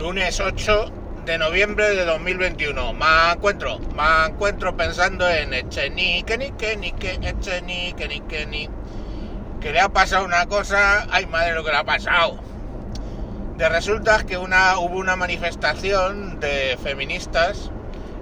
[0.00, 0.86] lunes 8
[1.26, 2.94] de noviembre de 2021.
[2.94, 8.70] Me encuentro, me encuentro pensando en Echenique, ni que, ni que, Echenique, ni que, ni.
[9.60, 12.40] Que le ha pasado una cosa, ay madre lo que le ha pasado.
[13.58, 17.70] De resulta que hubo una manifestación de feministas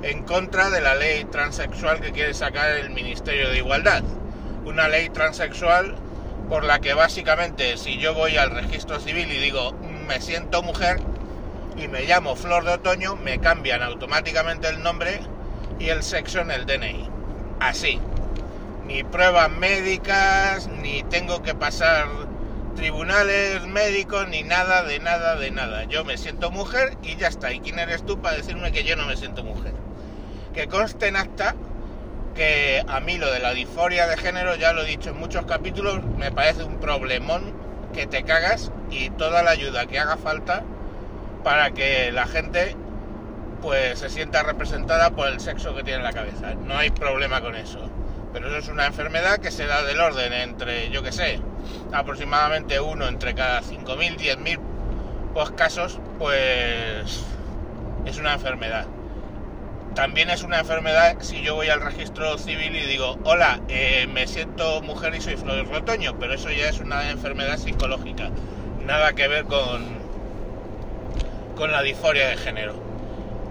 [0.02, 4.02] en contra de la ley transexual que quiere sacar el Ministerio de Igualdad.
[4.64, 5.94] Una ley transexual
[6.48, 9.74] por la que básicamente si yo voy al registro civil y digo
[10.08, 10.98] me siento mujer,
[11.80, 15.20] y me llamo Flor de Otoño, me cambian automáticamente el nombre
[15.78, 17.08] y el sexo en el DNI.
[17.60, 18.00] Así.
[18.86, 22.06] Ni pruebas médicas, ni tengo que pasar
[22.74, 25.84] tribunales médicos, ni nada de nada de nada.
[25.84, 27.52] Yo me siento mujer y ya está.
[27.52, 29.72] ¿Y quién eres tú para decirme que yo no me siento mujer?
[30.54, 31.54] Que conste en acta
[32.34, 35.44] que a mí lo de la disforia de género, ya lo he dicho en muchos
[35.44, 37.52] capítulos, me parece un problemón
[37.92, 40.62] que te cagas y toda la ayuda que haga falta
[41.42, 42.76] para que la gente
[43.62, 46.54] pues se sienta representada por el sexo que tiene en la cabeza.
[46.54, 47.90] No hay problema con eso.
[48.32, 51.40] Pero eso es una enfermedad que se da del orden entre, yo que sé,
[51.92, 54.58] aproximadamente uno entre cada 5.000, 10.000
[55.32, 57.24] pues, casos, pues
[58.04, 58.86] es una enfermedad.
[59.94, 64.26] También es una enfermedad si yo voy al registro civil y digo, hola, eh, me
[64.26, 68.30] siento mujer y soy flor de pero eso ya es una enfermedad psicológica.
[68.86, 69.97] Nada que ver con,
[71.58, 72.74] con la disforia de género.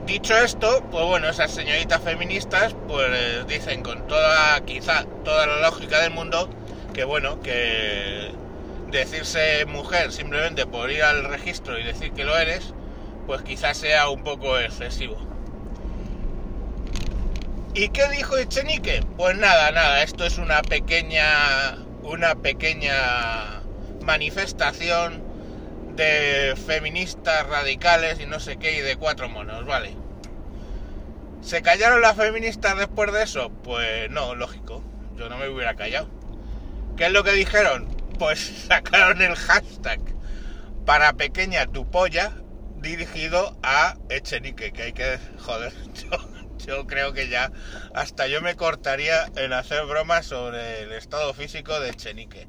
[0.06, 6.00] Dicho esto, pues bueno, esas señoritas feministas pues dicen con toda, quizá, toda la lógica
[6.00, 6.50] del mundo
[6.94, 8.32] que bueno, que
[8.90, 12.74] decirse mujer simplemente por ir al registro y decir que lo eres,
[13.28, 15.18] pues quizás sea un poco excesivo.
[17.74, 19.04] ¿Y qué dijo Echenique?
[19.18, 23.62] Pues nada, nada, esto es una pequeña, una pequeña
[24.02, 25.27] manifestación
[25.98, 29.98] de feministas radicales y no sé qué, y de cuatro monos, vale.
[31.42, 33.50] ¿Se callaron las feministas después de eso?
[33.64, 34.84] Pues no, lógico.
[35.16, 36.08] Yo no me hubiera callado.
[36.96, 37.88] ¿Qué es lo que dijeron?
[38.20, 40.00] Pues sacaron el hashtag
[40.86, 42.32] para pequeña tu polla
[42.76, 45.20] dirigido a Echenique, que hay que...
[45.40, 47.52] Joder, yo, yo creo que ya
[47.96, 52.48] hasta yo me cortaría en hacer bromas sobre el estado físico de Echenique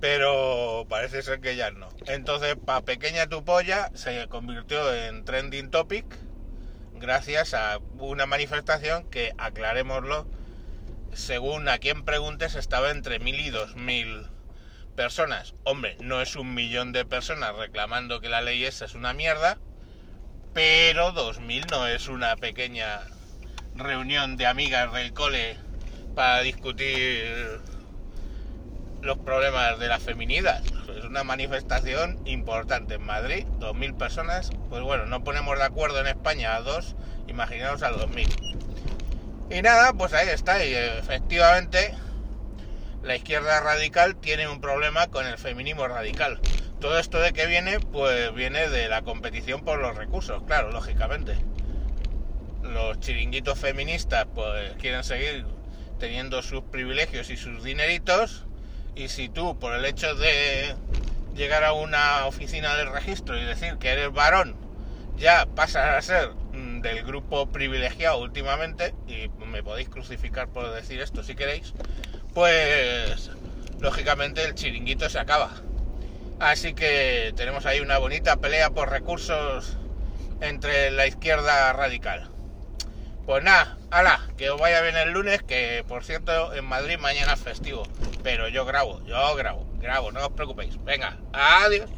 [0.00, 1.88] pero parece ser que ya no.
[2.06, 6.04] Entonces, pa pequeña tu polla se convirtió en trending topic
[6.94, 10.26] gracias a una manifestación que, aclarémoslo,
[11.12, 14.26] según a quien preguntes, estaba entre mil y dos mil
[14.94, 15.54] personas.
[15.64, 19.58] Hombre, no es un millón de personas reclamando que la ley esa es una mierda,
[20.52, 23.00] pero dos mil no es una pequeña
[23.74, 25.58] reunión de amigas del cole
[26.14, 27.60] para discutir
[29.06, 30.62] los problemas de la feminidad.
[30.98, 34.50] Es una manifestación importante en Madrid, 2.000 personas.
[34.68, 36.96] Pues bueno, no ponemos de acuerdo en España a dos,
[37.28, 38.28] imaginaos a 2.000.
[39.50, 40.64] Y nada, pues ahí está.
[40.64, 41.94] Y efectivamente,
[43.04, 46.40] la izquierda radical tiene un problema con el feminismo radical.
[46.80, 51.36] Todo esto de que viene, pues viene de la competición por los recursos, claro, lógicamente.
[52.62, 55.46] Los chiringuitos feministas, pues quieren seguir
[56.00, 58.46] teniendo sus privilegios y sus dineritos
[58.96, 60.74] y si tú, por el hecho de
[61.34, 64.56] llegar a una oficina del registro y decir que eres varón,
[65.18, 71.00] ya pasas a ser mm, del grupo privilegiado últimamente, y me podéis crucificar por decir
[71.00, 71.74] esto si queréis,
[72.32, 73.30] pues
[73.80, 75.52] lógicamente el chiringuito se acaba.
[76.40, 79.76] Así que tenemos ahí una bonita pelea por recursos
[80.40, 82.30] entre la izquierda radical.
[83.26, 87.32] Pues nada, ala, que os vaya bien el lunes, que por cierto en Madrid mañana
[87.32, 87.82] es festivo.
[88.22, 90.82] Pero yo grabo, yo grabo, grabo, no os preocupéis.
[90.84, 91.90] Venga, adiós.